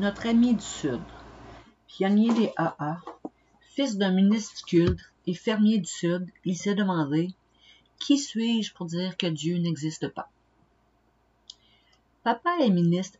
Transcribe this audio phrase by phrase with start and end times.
[0.00, 1.02] Notre ami du Sud,
[1.86, 3.02] pionnier des AA,
[3.60, 7.34] fils d'un ministre du culte et fermier du Sud, il s'est demandé
[7.98, 10.30] Qui suis-je pour dire que Dieu n'existe pas?
[12.22, 13.18] Papa est ministre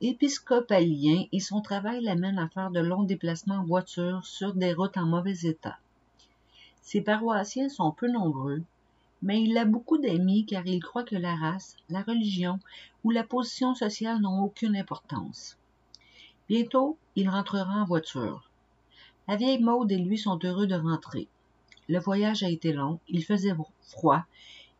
[0.00, 4.96] épiscopalien et son travail l'amène à faire de longs déplacements en voiture sur des routes
[4.96, 5.78] en mauvais état.
[6.82, 8.64] Ses paroissiens sont peu nombreux,
[9.22, 12.58] mais il a beaucoup d'amis car il croit que la race, la religion
[13.04, 15.56] ou la position sociale n'ont aucune importance.
[16.50, 18.50] Bientôt, il rentrera en voiture.
[19.28, 21.28] La vieille Maude et lui sont heureux de rentrer.
[21.88, 24.24] Le voyage a été long, il faisait froid,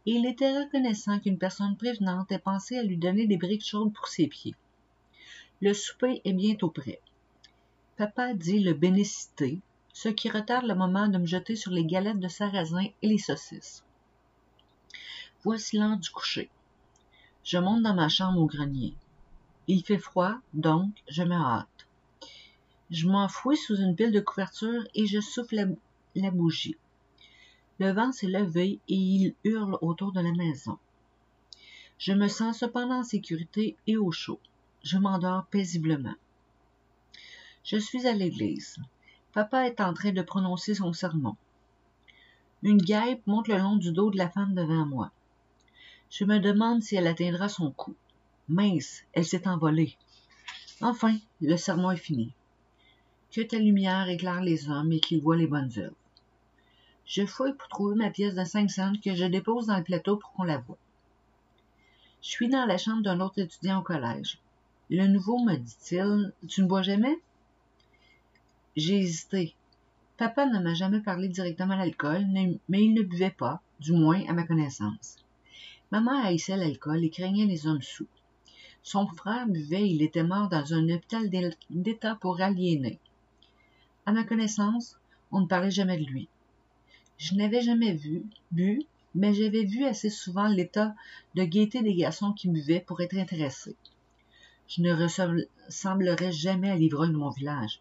[0.04, 3.92] et il était reconnaissant qu'une personne prévenante ait pensé à lui donner des briques chaudes
[3.92, 4.56] pour ses pieds.
[5.60, 6.98] Le souper est bientôt prêt.
[7.96, 9.60] Papa dit le bénécité,
[9.92, 13.18] ce qui retarde le moment de me jeter sur les galettes de sarrasin et les
[13.18, 13.84] saucisses.
[15.44, 16.50] Voici l'heure du coucher.
[17.44, 18.92] Je monte dans ma chambre au grenier.
[19.66, 21.86] Il fait froid, donc je me hâte.
[22.90, 25.76] Je m'enfouis sous une pile de couverture et je souffle
[26.16, 26.76] la, bougie.
[27.78, 30.78] Le vent s'est levé et il hurle autour de la maison.
[31.98, 34.40] Je me sens cependant en sécurité et au chaud.
[34.82, 36.14] Je m'endors paisiblement.
[37.62, 38.76] Je suis à l'église.
[39.32, 41.36] Papa est en train de prononcer son sermon.
[42.62, 45.12] Une guêpe monte le long du dos de la femme devant moi.
[46.10, 47.94] Je me demande si elle atteindra son cou.
[48.52, 49.96] Mince, elle s'est envolée.
[50.80, 52.32] Enfin, le sermon est fini.
[53.30, 55.94] Que ta lumière éclaire les hommes et qu'ils voient les bonnes œuvres.
[57.06, 60.16] Je fouille pour trouver ma pièce de cinq cents que je dépose dans le plateau
[60.16, 60.78] pour qu'on la voie.
[62.22, 64.40] Je suis dans la chambre d'un autre étudiant au collège.
[64.90, 67.20] Le nouveau me dit-il Tu ne bois jamais?
[68.74, 69.54] J'ai hésité.
[70.16, 72.26] Papa ne m'a jamais parlé directement l'alcool,
[72.68, 75.18] mais il ne buvait pas, du moins à ma connaissance.
[75.92, 78.08] Maman haïssait l'alcool et craignait les hommes sous.
[78.82, 81.30] Son frère buvait, il était mort dans un hôpital
[81.70, 82.98] d'État pour aliénés.
[84.06, 84.98] À ma connaissance,
[85.30, 86.28] on ne parlait jamais de lui.
[87.18, 88.82] Je n'avais jamais vu, bu,
[89.14, 90.94] mais j'avais vu assez souvent l'état
[91.34, 93.76] de gaieté des garçons qui buvaient pour être intéressés.
[94.68, 97.80] Je ne ressemblerais jamais à l'ivrogne de mon village.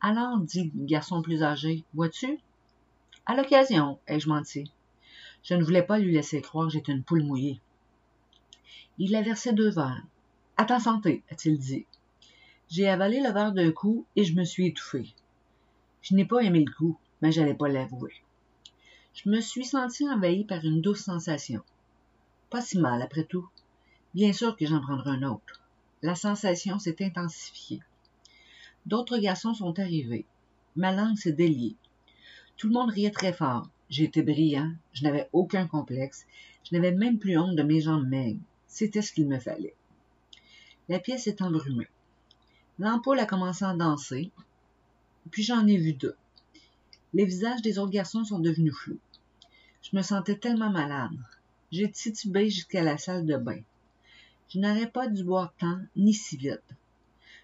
[0.00, 2.40] Alors, dit le garçon plus âgé, vois-tu?
[3.24, 4.64] À l'occasion, ai-je menti.
[5.44, 7.60] Je ne voulais pas lui laisser croire que j'étais une poule mouillée.
[8.98, 10.04] Il a versé deux verres.
[10.56, 11.86] À ta santé, a-t-il dit.
[12.68, 15.14] J'ai avalé le verre d'un coup et je me suis étouffé.
[16.02, 18.14] Je n'ai pas aimé le coup, mais j'allais pas l'avouer.
[19.14, 21.62] Je me suis senti envahi par une douce sensation.
[22.50, 23.48] Pas si mal, après tout.
[24.14, 25.62] Bien sûr que j'en prendrai un autre.
[26.02, 27.80] La sensation s'est intensifiée.
[28.86, 30.26] D'autres garçons sont arrivés.
[30.76, 31.76] Ma langue s'est déliée.
[32.56, 33.68] Tout le monde riait très fort.
[33.90, 36.26] J'étais brillant, je n'avais aucun complexe,
[36.64, 38.40] je n'avais même plus honte de mes jambes maigres.
[38.72, 39.74] C'était ce qu'il me fallait.
[40.88, 41.90] La pièce est embrumée.
[42.78, 44.30] L'ampoule a commencé à danser,
[45.30, 46.16] puis j'en ai vu deux.
[47.12, 48.98] Les visages des autres garçons sont devenus flous.
[49.82, 51.12] Je me sentais tellement malade.
[51.70, 53.60] J'ai titubé jusqu'à la salle de bain.
[54.48, 56.64] Je n'aurais pas dû boire tant, ni si vite.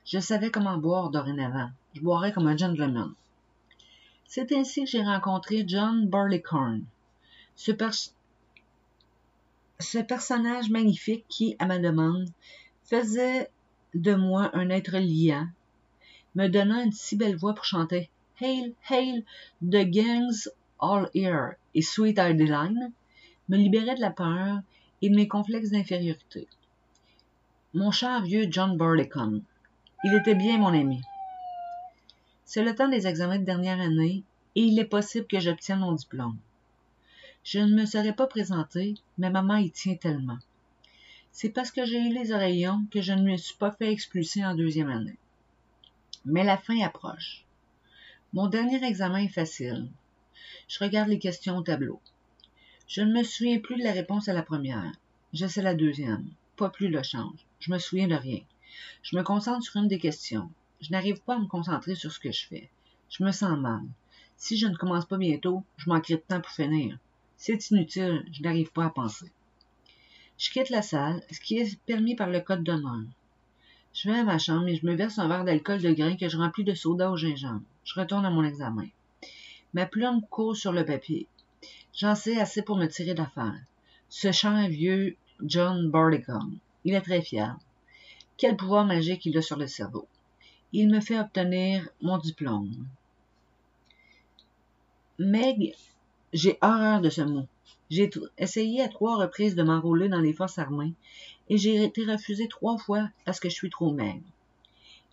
[0.06, 1.70] Je savais comment boire dorénavant.
[1.92, 3.12] Je boirais comme un gentleman.
[4.26, 6.84] C'est ainsi que j'ai rencontré John Barleycorn.
[7.54, 7.72] Ce,
[9.80, 12.28] ce personnage magnifique qui, à ma demande,
[12.84, 13.48] faisait
[13.94, 15.46] de moi un être liant,
[16.34, 19.24] me donnant une si belle voix pour chanter Hail, Hail,
[19.62, 20.48] The Gangs
[20.80, 22.92] All Here et Sweet Adeline,
[23.48, 24.60] me libérait de la peur
[25.00, 26.48] et de mes complexes d'infériorité.
[27.72, 29.42] Mon cher vieux John Barleycorn,
[30.04, 31.02] il était bien mon ami.
[32.44, 34.22] C'est le temps des examens de dernière année
[34.54, 36.38] et il est possible que j'obtienne mon diplôme.
[37.50, 40.36] Je ne me serais pas présenté, mais maman y tient tellement.
[41.32, 44.44] C'est parce que j'ai eu les oreillons que je ne me suis pas fait expulser
[44.44, 45.16] en deuxième année.
[46.26, 47.46] Mais la fin approche.
[48.34, 49.88] Mon dernier examen est facile.
[50.68, 52.02] Je regarde les questions au tableau.
[52.86, 54.92] Je ne me souviens plus de la réponse à la première.
[55.32, 56.28] Je sais la deuxième.
[56.58, 57.46] Pas plus de change.
[57.60, 58.42] Je me souviens de rien.
[59.02, 60.50] Je me concentre sur une des questions.
[60.82, 62.68] Je n'arrive pas à me concentrer sur ce que je fais.
[63.08, 63.80] Je me sens mal.
[64.36, 66.98] Si je ne commence pas bientôt, je manquerai de temps pour finir.
[67.38, 69.30] C'est inutile, je n'arrive pas à penser.
[70.38, 73.04] Je quitte la salle, ce qui est permis par le code d'honneur.
[73.94, 76.28] Je vais à ma chambre et je me verse un verre d'alcool de grain que
[76.28, 77.62] je remplis de soda au gingembre.
[77.84, 78.88] Je retourne à mon examen.
[79.72, 81.28] Ma plume court sur le papier.
[81.94, 83.60] J'en sais assez pour me tirer d'affaire.
[84.08, 86.58] Ce cher vieux John Barleycorn.
[86.84, 87.56] Il est très fier.
[88.36, 90.08] Quel pouvoir magique il a sur le cerveau.
[90.72, 92.88] Il me fait obtenir mon diplôme.
[95.18, 95.74] Meg
[96.32, 97.46] j'ai horreur de ce mot.
[97.90, 100.92] J'ai essayé à trois reprises de m'enrôler dans les forces armées
[101.48, 104.24] et j'ai été refusé trois fois parce que je suis trop maigre.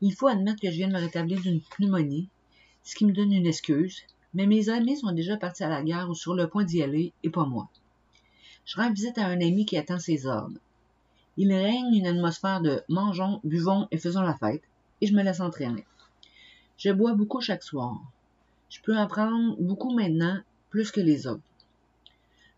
[0.01, 2.27] Il faut admettre que je viens de me rétablir d'une pneumonie,
[2.83, 4.01] ce qui me donne une excuse,
[4.33, 7.13] mais mes amis sont déjà partis à la gare ou sur le point d'y aller,
[7.23, 7.69] et pas moi.
[8.65, 10.59] Je rends visite à un ami qui attend ses ordres.
[11.37, 14.63] Il règne une atmosphère de mangeons, buvons et faisons la fête,
[14.99, 15.85] et je me laisse entraîner.
[16.77, 18.01] Je bois beaucoup chaque soir.
[18.69, 20.41] Je peux en prendre beaucoup maintenant,
[20.75, 21.53] plus que les autres.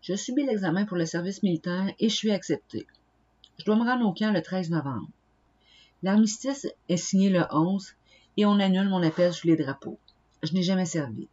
[0.02, 2.84] Je subis l'examen pour le service militaire et je suis accepté.
[3.58, 5.06] Je dois me rendre au camp le 13 novembre.
[6.02, 7.94] L'armistice est signé le 11
[8.36, 10.00] et on annule mon appel sous les drapeaux.
[10.42, 11.28] Je n'ai jamais servi.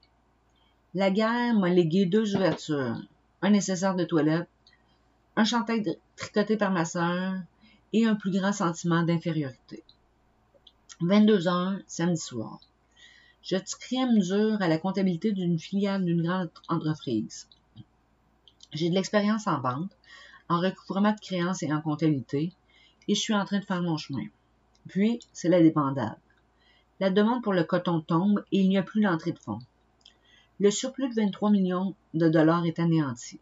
[0.94, 3.02] La guerre m'a légué deux ouvertures,
[3.42, 4.48] un nécessaire de toilette,
[5.36, 7.34] un chandail tricoté par ma sœur
[7.94, 9.82] et un plus grand sentiment d'infériorité.
[11.02, 12.60] 22 heures, samedi soir.
[13.46, 17.48] Je à mesure à la comptabilité d'une filiale d'une grande entreprise.
[18.74, 19.92] J'ai de l'expérience en banque,
[20.50, 22.54] en recouvrement de créances et en comptabilité,
[23.08, 24.26] et je suis en train de faire mon chemin.
[24.88, 26.18] Puis, c'est la dépendable.
[27.00, 29.62] La demande pour le coton tombe et il n'y a plus d'entrée de fonds.
[30.60, 33.40] Le surplus de 23 millions de dollars est anéanti.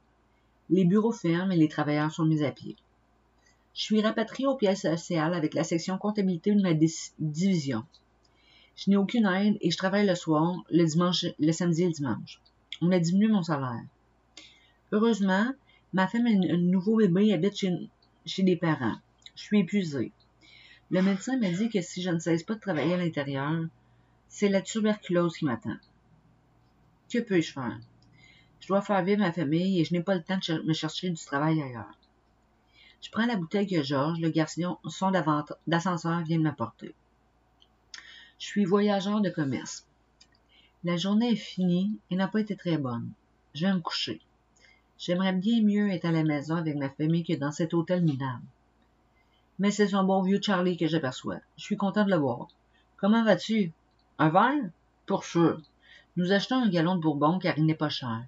[0.69, 2.75] Les bureaux ferment et les travailleurs sont mis à pied.
[3.73, 6.73] Je suis rapatrié au pièces social avec la section comptabilité de ma
[7.19, 7.85] division.
[8.75, 11.91] Je n'ai aucune aide et je travaille le soir, le dimanche, le samedi et le
[11.91, 12.39] dimanche.
[12.81, 13.83] On a diminué mon salaire.
[14.91, 15.53] Heureusement,
[15.93, 17.89] ma femme et un nouveau bébé habitent chez,
[18.25, 18.97] chez des parents.
[19.35, 20.11] Je suis épuisée.
[20.91, 23.65] Le médecin m'a dit que si je ne cesse pas de travailler à l'intérieur,
[24.27, 25.77] c'est la tuberculose qui m'attend.
[27.11, 27.79] Que peux-je faire?
[28.59, 31.09] Je dois faire vivre ma famille et je n'ai pas le temps de me chercher
[31.09, 31.97] du travail ailleurs.
[33.01, 35.11] Je prends la bouteille que Georges, le garçon son
[35.67, 36.95] d'ascenseur, vient de m'apporter.
[38.43, 39.87] Je suis voyageur de commerce.
[40.83, 43.09] La journée est finie et n'a pas été très bonne.
[43.55, 44.19] Je vais me coucher.
[44.99, 48.43] J'aimerais bien mieux être à la maison avec ma famille que dans cet hôtel minable
[49.59, 51.37] mais c'est son bon vieux Charlie que j'aperçois.
[51.55, 52.49] Je suis content de le voir.
[52.97, 53.71] Comment vas-tu?
[54.19, 54.69] Un verre?
[55.05, 55.61] Pour sûr.
[56.17, 58.25] Nous achetons un gallon de bourbon car il n'est pas cher.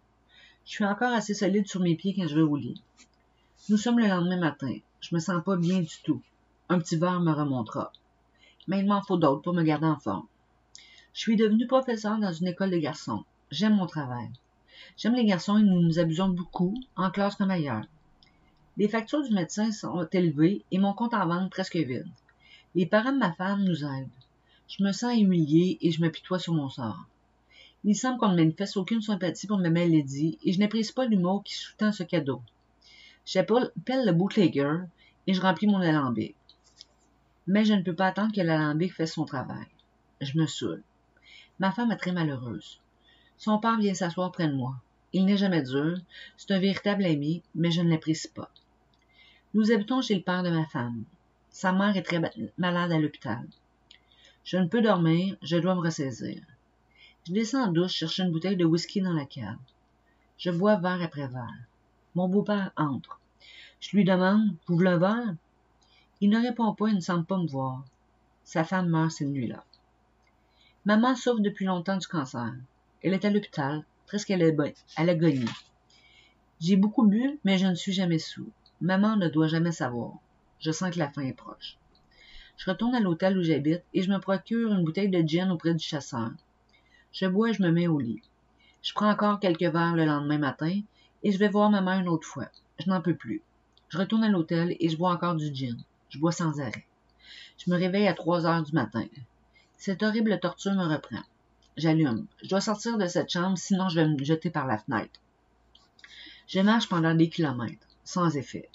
[0.63, 2.81] Je suis encore assez solide sur mes pieds quand je vais au lit.
[3.67, 4.77] Nous sommes le lendemain matin.
[5.01, 6.21] Je me sens pas bien du tout.
[6.69, 7.91] Un petit verre me remontera.
[8.67, 10.27] Mais il m'en faut d'autres pour me garder en forme.
[11.13, 13.23] Je suis devenu professeur dans une école de garçons.
[13.51, 14.29] J'aime mon travail.
[14.97, 17.85] J'aime les garçons et nous nous abusons beaucoup, en classe comme ailleurs.
[18.77, 22.07] Les factures du médecin sont élevées et mon compte en banque presque vide.
[22.75, 24.09] Les parents de ma femme nous aident.
[24.67, 27.06] Je me sens humiliée et je m'apitoie sur mon sort.
[27.85, 31.44] Il semble qu'on ne manifeste aucune sympathie pour ma maladie et je n'apprécie pas l'humour
[31.44, 32.41] qui sous-tend ce cadeau.
[33.25, 34.79] J'appelle le bootlegger
[35.27, 36.35] et je remplis mon alambic.
[37.47, 39.68] Mais je ne peux pas attendre que l'alambic fasse son travail.
[40.21, 40.83] Je me saoule.
[41.59, 42.80] Ma femme est très malheureuse.
[43.38, 44.75] Son père vient s'asseoir près de moi.
[45.13, 45.97] Il n'est jamais dur.
[46.38, 48.50] C'est un véritable ami, mais je ne l'apprécie pas.
[49.53, 51.03] Nous habitons chez le père de ma femme.
[51.50, 52.21] Sa mère est très
[52.57, 53.45] malade à l'hôpital.
[54.44, 56.41] Je ne peux dormir, je dois me ressaisir.
[57.27, 59.57] Je descends en douche chercher une bouteille de whisky dans la cave.
[60.38, 61.63] Je bois verre après verre.
[62.13, 63.19] Mon beau-père entre.
[63.80, 65.36] Je lui demande Vous voulez un verre
[66.21, 67.83] Il ne répond pas et ne semble pas me voir.
[68.44, 69.63] Sa femme meurt cette nuit-là.
[70.86, 72.53] Maman souffre depuis longtemps du cancer.
[73.03, 74.38] Elle est à l'hôpital, presque à
[75.03, 75.50] l'agonie.
[76.62, 78.50] J'ai beaucoup bu, mais je ne suis jamais sous.
[78.79, 80.13] Maman ne doit jamais savoir.
[80.60, 81.77] Je sens que la fin est proche.
[82.57, 85.74] Je retourne à l'hôtel où j'habite et je me procure une bouteille de gin auprès
[85.74, 86.31] du chasseur.
[87.12, 88.22] Je bois et je me mets au lit.
[88.81, 90.79] Je prends encore quelques verres le lendemain matin
[91.24, 92.48] et je vais voir maman une autre fois.
[92.79, 93.41] Je n'en peux plus.
[93.89, 95.77] Je retourne à l'hôtel et je bois encore du gin.
[96.15, 96.86] Je bois sans arrêt.
[97.57, 99.03] Je me réveille à 3 heures du matin.
[99.75, 101.22] Cette horrible torture me reprend.
[101.75, 102.25] J'allume.
[102.41, 105.19] Je dois sortir de cette chambre, sinon je vais me jeter par la fenêtre.
[106.48, 108.69] Je marche pendant des kilomètres sans effet.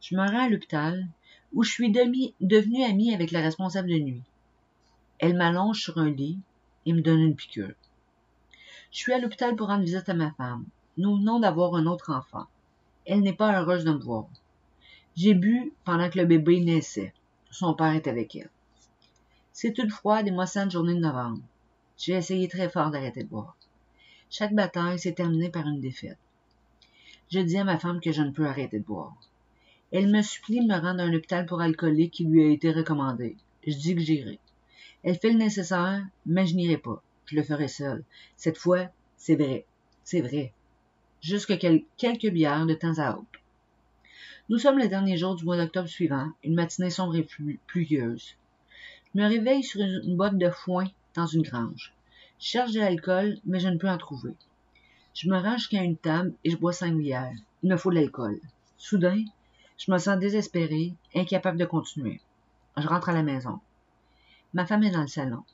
[0.00, 1.06] Je me rends à l'hôpital,
[1.52, 4.22] où je suis devenue amie avec la responsable de nuit.
[5.20, 6.40] Elle m'allonge sur un lit
[6.86, 7.74] et me donne une piqûre.
[8.90, 10.64] Je suis à l'hôpital pour rendre visite à ma femme.
[10.96, 12.48] Nous venons d'avoir un autre enfant.
[13.06, 14.26] Elle n'est pas heureuse de me voir.
[15.22, 17.12] J'ai bu pendant que le bébé naissait.
[17.50, 18.48] Son père est avec elle.
[19.52, 21.42] C'est une froide et moissante journée de novembre.
[21.98, 23.54] J'ai essayé très fort d'arrêter de boire.
[24.30, 26.16] Chaque bataille s'est terminée par une défaite.
[27.30, 29.14] Je dis à ma femme que je ne peux arrêter de boire.
[29.92, 32.72] Elle me supplie de me rendre à un hôpital pour alcooliques qui lui a été
[32.72, 33.36] recommandé.
[33.66, 34.38] Je dis que j'irai.
[35.02, 37.02] Elle fait le nécessaire, mais je n'irai pas.
[37.26, 38.04] Je le ferai seul.
[38.38, 38.86] Cette fois,
[39.18, 39.66] c'est vrai.
[40.02, 40.54] C'est vrai.
[41.20, 43.29] Jusque quelques bières de temps à autre.
[44.50, 47.28] Nous sommes le dernier jour du mois d'octobre suivant, une matinée sombre et
[47.68, 48.34] pluvieuse.
[49.14, 51.92] Je me réveille sur une botte de foin dans une grange.
[52.40, 54.34] Je cherche de l'alcool, mais je ne peux en trouver.
[55.14, 57.32] Je me range jusqu'à une table et je bois cinq bières.
[57.62, 58.40] Il me faut de l'alcool.
[58.76, 59.22] Soudain,
[59.78, 62.20] je me sens désespéré, incapable de continuer.
[62.76, 63.60] Je rentre à la maison.
[64.52, 65.44] Ma femme est dans le salon.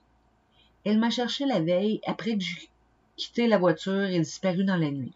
[0.86, 2.70] Elle m'a cherché la veille après que j'ai
[3.18, 5.12] quitté la voiture et disparu dans la nuit.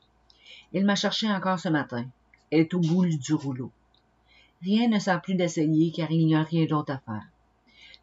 [0.75, 2.04] Elle m'a cherché encore ce matin.
[2.50, 3.71] Est au bout du rouleau.
[4.62, 7.28] Rien ne sert plus d'essayer car il n'y a rien d'autre à faire.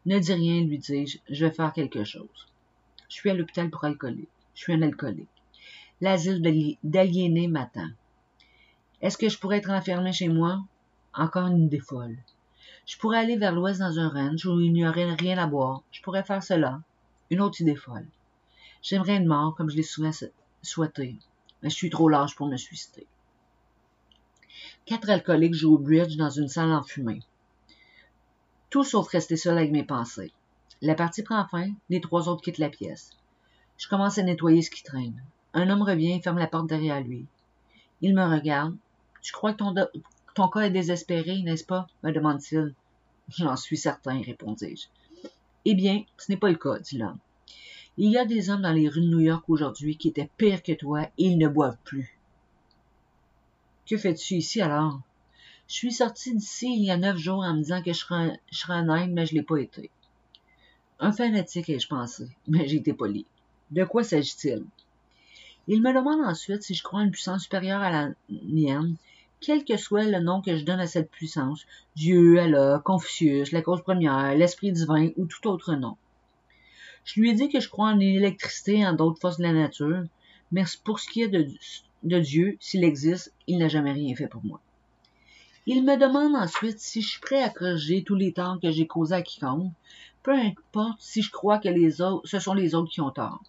[0.06, 2.48] Ne dis rien, lui dis-je, je vais faire quelque chose.
[3.08, 4.28] Je suis à l'hôpital pour alcoolique.
[4.54, 5.28] Je suis un alcoolique.
[6.00, 7.88] L'asile d'aliénés m'attend.
[9.02, 10.64] Est-ce que je pourrais être enfermé chez moi?
[11.14, 12.16] Encore une idée folle.
[12.86, 15.82] Je pourrais aller vers l'ouest dans un ranch où il n'y aurait rien à boire.
[15.92, 16.80] Je pourrais faire cela.
[17.30, 18.06] Une autre idée folle.
[18.82, 20.10] J'aimerais une mort comme je l'ai souvent
[20.62, 21.16] souhaité,
[21.62, 23.06] mais je suis trop large pour me suicider.
[24.88, 27.20] Quatre alcooliques jouent au bridge dans une salle enfumée.
[28.70, 30.32] Tout sauf rester seul avec mes pensées.
[30.80, 33.10] La partie prend fin, les trois autres quittent la pièce.
[33.76, 35.22] Je commence à nettoyer ce qui traîne.
[35.52, 37.26] Un homme revient et ferme la porte derrière lui.
[38.00, 38.74] Il me regarde.
[39.20, 39.74] Tu crois que ton,
[40.34, 42.72] ton cas est désespéré, n'est-ce pas me demande-t-il.
[43.28, 44.86] J'en suis certain, répondis-je.
[45.66, 47.18] Eh bien, ce n'est pas le cas, dit l'homme.
[47.98, 50.62] Il y a des hommes dans les rues de New York aujourd'hui qui étaient pires
[50.62, 52.17] que toi et ils ne boivent plus.
[53.88, 55.00] Que fais-tu ici alors?
[55.66, 58.38] Je suis sorti d'ici il y a neuf jours en me disant que je serais,
[58.68, 59.90] un aide, mais je l'ai pas été.
[61.00, 63.24] Un fanatique, ai-je pensé, mais j'ai été poli.
[63.70, 64.66] De quoi s'agit-il?
[65.68, 68.96] Il me demande ensuite si je crois à une puissance supérieure à la mienne,
[69.40, 71.64] quel que soit le nom que je donne à cette puissance,
[71.96, 75.96] Dieu, Allah, Confucius, la cause première, l'esprit divin ou tout autre nom.
[77.06, 79.54] Je lui ai dit que je crois en l'électricité et en d'autres forces de la
[79.54, 80.04] nature,
[80.52, 81.46] mais pour ce qui est de,
[82.02, 84.60] Dieu, s'il existe, il n'a jamais rien fait pour moi.
[85.66, 88.86] Il me demande ensuite si je suis prêt à corriger tous les torts que j'ai
[88.86, 89.72] causés à quiconque,
[90.22, 93.42] peu importe si je crois que les autres, ce sont les autres qui ont tort.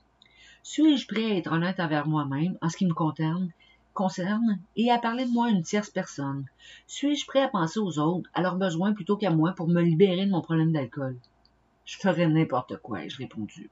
[0.63, 3.51] Suis-je prêt à être honnête envers moi-même en ce qui me concerne,
[3.94, 6.46] concerne et à parler de moi à une tierce personne?
[6.88, 10.25] Suis-je prêt à penser aux autres, à leurs besoins plutôt qu'à moi pour me libérer
[10.25, 11.18] de mon problème d'alcool?
[11.86, 13.70] Je ferais n'importe quoi, ai-je répondu.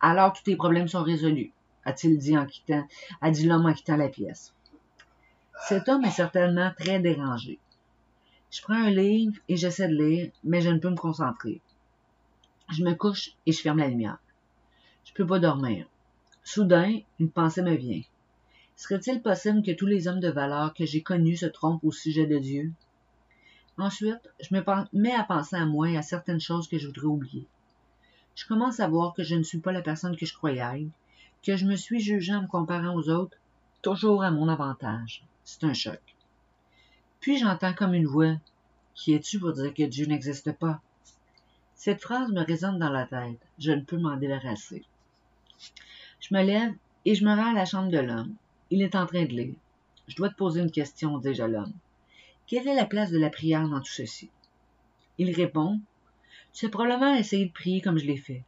[0.00, 1.52] Alors tous tes problèmes sont résolus,
[1.88, 2.86] a-t-il dit en quittant,
[3.20, 4.52] a dit l'homme en quittant la pièce.
[5.68, 7.58] Cet homme est certainement très dérangé.
[8.50, 11.60] Je prends un livre et j'essaie de lire, mais je ne peux me concentrer.
[12.70, 14.18] Je me couche et je ferme la lumière.
[15.04, 15.86] Je peux pas dormir.
[16.44, 18.02] Soudain, une pensée me vient.
[18.76, 22.26] Serait-il possible que tous les hommes de valeur que j'ai connus se trompent au sujet
[22.26, 22.72] de Dieu?
[23.78, 27.06] Ensuite, je me mets à penser à moi et à certaines choses que je voudrais
[27.06, 27.46] oublier.
[28.34, 30.86] Je commence à voir que je ne suis pas la personne que je croyais
[31.42, 33.36] que je me suis jugé en me comparant aux autres,
[33.82, 35.24] toujours à mon avantage.
[35.44, 36.00] C'est un choc.
[37.20, 38.36] Puis j'entends comme une voix.
[38.94, 40.80] Qui es-tu pour dire que Dieu n'existe pas?
[41.74, 43.38] Cette phrase me résonne dans la tête.
[43.58, 44.84] Je ne peux m'en débarrasser.
[46.20, 48.34] Je me lève et je me rends à la chambre de l'homme.
[48.70, 49.54] Il est en train de lire.
[50.08, 51.72] Je dois te poser une question, déjà l'homme.
[52.46, 54.30] Quelle est la place de la prière dans tout ceci?
[55.18, 55.80] Il répond,
[56.52, 58.42] Tu as probablement essayé de prier comme je l'ai fait.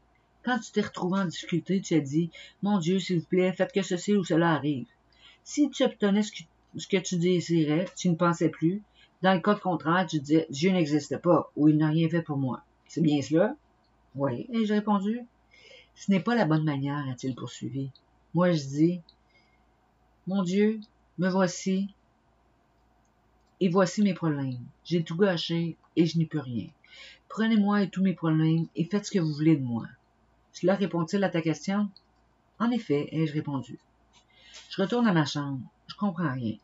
[0.45, 2.31] Quand tu t'es retrouvé en difficulté, tu as dit,
[2.63, 4.87] Mon Dieu, s'il vous plaît, faites que ceci ou cela arrive.
[5.45, 6.33] Si tu obtenais ce
[6.87, 8.83] que, tu désirais, tu ne pensais plus.
[9.23, 12.39] Dans le cas contraire, tu disais, Dieu n'existe pas ou il n'a rien fait pour
[12.39, 12.63] moi.
[12.87, 13.55] C'est bien cela?
[14.15, 15.21] Oui, ai-je répondu?
[15.95, 17.91] Ce n'est pas la bonne manière, a-t-il poursuivi.
[18.33, 19.01] Moi, je dis,
[20.27, 20.81] Mon Dieu,
[21.19, 21.93] me voici,
[23.61, 24.59] et voici mes problèmes.
[24.85, 26.69] J'ai tout gâché et je n'y peux rien.
[27.29, 29.87] Prenez-moi et tous mes problèmes et faites ce que vous voulez de moi.
[30.53, 31.89] Cela répond-il à ta question?
[32.59, 33.79] En effet, ai-je répondu.
[34.69, 35.61] Je retourne à ma chambre.
[35.87, 36.57] Je comprends rien.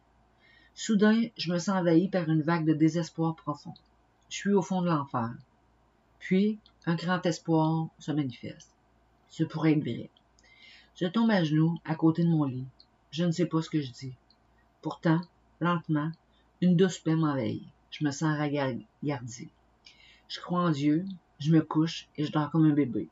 [0.74, 3.74] Soudain, je me sens envahi par une vague de désespoir profond.
[4.28, 5.34] Je suis au fond de l'enfer.
[6.18, 8.70] Puis, un grand espoir se manifeste.
[9.28, 10.10] Ce pourrait être vrai.
[11.00, 12.66] Je tombe à genoux à côté de mon lit.
[13.10, 14.14] Je ne sais pas ce que je dis.
[14.82, 15.20] Pourtant,
[15.60, 16.10] lentement,
[16.60, 17.64] une douce paix m'envahit.
[17.90, 18.86] Je me sens regardé.
[20.28, 21.04] Je crois en Dieu,
[21.38, 23.08] je me couche et je dors comme un bébé.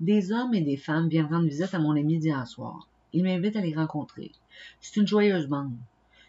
[0.00, 2.86] Des hommes et des femmes viennent rendre visite à mon ami d'hier soir.
[3.12, 4.30] Ils m'invitent à les rencontrer.
[4.80, 5.76] C'est une joyeuse bande.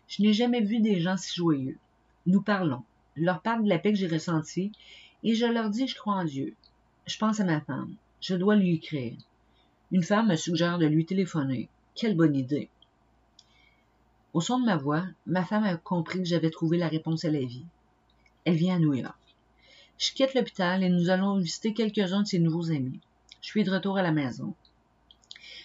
[0.08, 1.78] Je n'ai jamais vu des gens si joyeux.
[2.26, 2.82] Nous parlons.
[3.16, 4.72] Je leur parle de la paix que j'ai ressentie
[5.24, 6.56] et je leur dis je crois en Dieu.
[7.06, 7.94] Je pense à ma femme.
[8.22, 9.14] Je dois lui écrire.
[9.92, 11.70] Une femme me suggère de lui téléphoner.
[11.94, 12.70] Quelle bonne idée.
[14.34, 17.30] Au son de ma voix, ma femme a compris que j'avais trouvé la réponse à
[17.30, 17.66] la vie.
[18.46, 19.16] Elle vient à New York.
[20.00, 23.00] Je quitte l'hôpital et nous allons visiter quelques-uns de ses nouveaux amis.
[23.42, 24.54] Je suis de retour à la maison.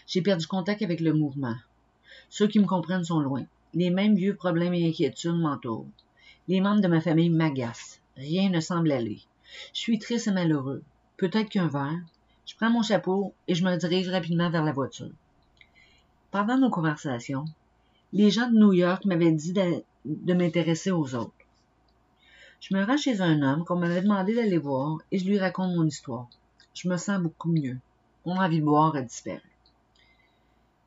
[0.06, 1.56] J'ai perdu contact avec le mouvement.
[2.28, 3.44] Ceux qui me comprennent sont loin.
[3.74, 5.88] Les mêmes vieux problèmes et inquiétudes m'entourent.
[6.46, 8.00] Les membres de ma famille m'agacent.
[8.16, 9.20] Rien ne semble aller.
[9.72, 10.82] Je suis triste et malheureux.
[11.16, 12.00] Peut-être qu'un verre.
[12.46, 15.10] Je prends mon chapeau et je me dirige rapidement vers la voiture.
[16.30, 17.46] Pendant nos conversations,
[18.12, 21.32] les gens de New York m'avaient dit de, m'intéresser aux autres.
[22.60, 25.74] Je me rends chez un homme qu'on m'avait demandé d'aller voir et je lui raconte
[25.74, 26.28] mon histoire.
[26.74, 27.78] Je me sens beaucoup mieux.
[28.26, 29.40] Mon envie de boire a disparu.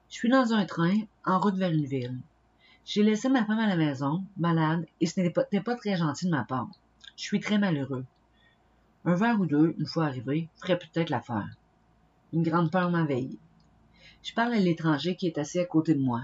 [0.09, 2.17] Je suis dans un train en route vers une ville.
[2.85, 6.31] J'ai laissé ma femme à la maison, malade, et ce n'était pas, très gentil de
[6.31, 6.69] ma part.
[7.15, 8.05] Je suis très malheureux.
[9.05, 11.49] Un verre ou deux, une fois arrivé, ferait peut-être l'affaire.
[12.33, 13.39] Une grande peur m'envahit.
[14.23, 16.21] Je parle à l'étranger qui est assis à côté de moi.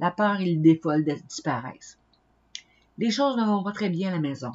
[0.00, 1.98] La peur et l'idée folle disparaissent.
[2.96, 4.52] Les choses ne vont pas très bien à la maison.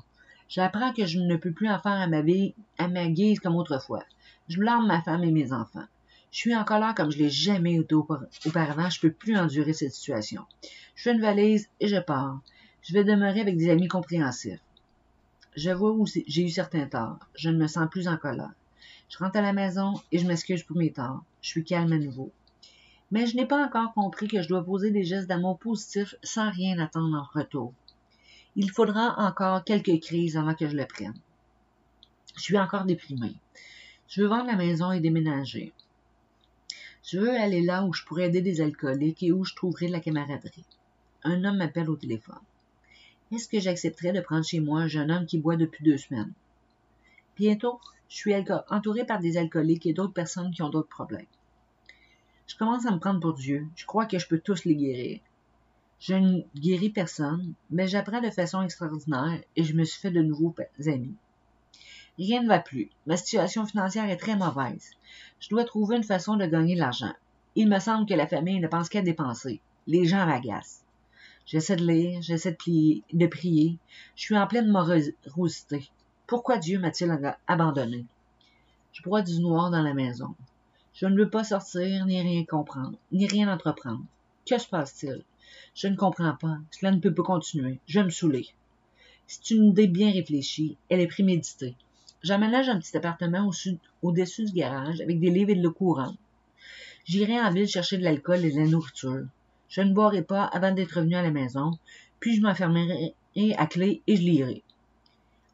[0.47, 3.55] J'apprends que je ne peux plus en faire à ma vie, à ma guise comme
[3.55, 4.03] autrefois.
[4.49, 5.85] Je blâme ma femme et mes enfants.
[6.31, 8.89] Je suis en colère comme je l'ai jamais été auparavant.
[8.89, 10.43] Je peux plus endurer cette situation.
[10.95, 12.39] Je fais une valise et je pars.
[12.81, 14.59] Je vais demeurer avec des amis compréhensifs.
[15.55, 17.19] Je vois où j'ai eu certains torts.
[17.35, 18.53] Je ne me sens plus en colère.
[19.09, 21.23] Je rentre à la maison et je m'excuse pour mes torts.
[21.41, 22.31] Je suis calme à nouveau.
[23.11, 26.51] Mais je n'ai pas encore compris que je dois poser des gestes d'amour positifs sans
[26.51, 27.73] rien attendre en retour.
[28.55, 31.19] Il faudra encore quelques crises avant que je le prenne.
[32.35, 33.35] Je suis encore déprimée.
[34.09, 35.71] Je veux vendre la maison et déménager.
[37.03, 39.91] Je veux aller là où je pourrais aider des alcooliques et où je trouverai de
[39.91, 40.65] la camaraderie.
[41.23, 42.41] Un homme m'appelle au téléphone.
[43.31, 46.33] Est-ce que j'accepterais de prendre chez moi un jeune homme qui boit depuis deux semaines?
[47.37, 48.33] Bientôt, je suis
[48.69, 51.27] entourée par des alcooliques et d'autres personnes qui ont d'autres problèmes.
[52.47, 53.67] Je commence à me prendre pour Dieu.
[53.75, 55.19] Je crois que je peux tous les guérir.
[55.99, 60.23] Je ne guéris personne, mais j'apprends de façon extraordinaire et je me suis fait de
[60.23, 60.55] nouveaux
[60.87, 61.13] amis.
[62.19, 62.89] Rien ne va plus.
[63.07, 64.91] Ma situation financière est très mauvaise.
[65.39, 67.13] Je dois trouver une façon de gagner de l'argent.
[67.55, 69.61] Il me semble que la famille ne pense qu'à dépenser.
[69.87, 70.83] Les gens m'agacent.
[71.45, 73.77] J'essaie de lire, j'essaie de, de prier.
[74.17, 75.89] Je suis en pleine morosité.
[76.27, 78.05] Pourquoi Dieu m'a-t-il abandonné?
[78.91, 80.35] Je bois du noir dans la maison.
[80.93, 84.03] Je ne veux pas sortir, ni rien comprendre, ni rien entreprendre.
[84.45, 85.23] Que se passe-t-il?
[85.73, 86.57] Je ne comprends pas.
[86.71, 87.79] Cela ne peut pas continuer.
[87.87, 88.47] Je me saouler.
[89.25, 90.75] C'est une idée bien réfléchie.
[90.89, 91.75] Elle est préméditée.
[92.21, 93.49] J'aménage un petit appartement
[94.01, 96.17] au-dessus du garage avec des livres et de l'eau courante.
[97.05, 99.25] J'irai en ville chercher de l'alcool et de la nourriture.
[99.69, 101.77] Je ne boirai pas avant d'être revenu à la maison,
[102.19, 103.15] puis je m'enfermerai
[103.57, 104.63] à clé et je lirai.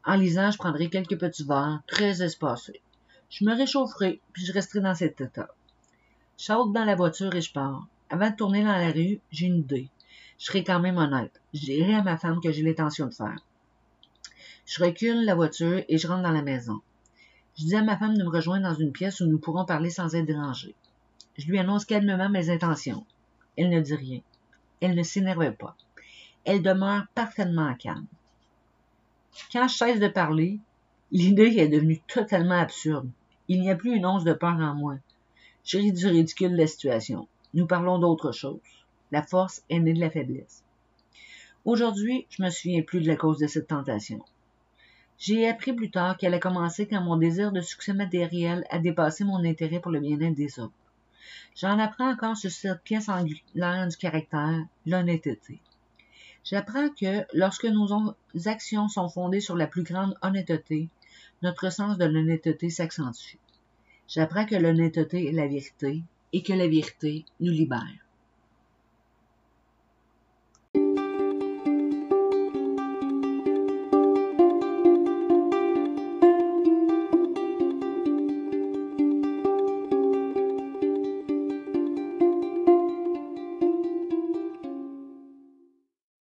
[0.04, 2.80] En lisant, je prendrai quelques petits verres, très espacés.
[3.30, 5.48] Je me réchaufferai, puis je resterai dans cet état.
[6.38, 7.86] Je dans la voiture et je pars.
[8.10, 9.88] Avant de tourner dans la rue, j'ai une idée.
[10.38, 11.40] Je serai quand même honnête.
[11.54, 13.38] Je à ma femme que j'ai l'intention de faire.
[14.66, 16.80] Je recule la voiture et je rentre dans la maison.
[17.56, 19.90] Je dis à ma femme de me rejoindre dans une pièce où nous pourrons parler
[19.90, 20.74] sans être dérangés.
[21.38, 23.06] Je lui annonce calmement mes intentions.
[23.56, 24.20] Elle ne dit rien.
[24.80, 25.76] Elle ne s'énerve pas.
[26.44, 28.06] Elle demeure parfaitement calme.
[29.52, 30.58] Quand je cesse de parler,
[31.12, 33.08] l'idée est devenue totalement absurde.
[33.46, 34.96] Il n'y a plus une once de peur en moi.
[35.64, 37.28] Je ris du ridicule de la situation.
[37.54, 38.58] Nous parlons d'autre chose.
[39.12, 40.64] La force est née de la faiblesse.
[41.64, 44.24] Aujourd'hui, je me souviens plus de la cause de cette tentation.
[45.18, 49.24] J'ai appris plus tard qu'elle a commencé quand mon désir de succès matériel a dépassé
[49.24, 50.74] mon intérêt pour le bien-être des autres.
[51.56, 55.58] J'en apprends encore sur cette pièce angulaire du caractère, l'honnêteté.
[56.44, 60.90] J'apprends que lorsque nos actions sont fondées sur la plus grande honnêteté,
[61.42, 63.36] notre sens de l'honnêteté s'accentue.
[64.06, 66.02] J'apprends que l'honnêteté est la vérité
[66.32, 68.05] et que la vérité nous libère.